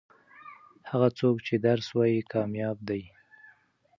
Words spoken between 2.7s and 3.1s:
دي.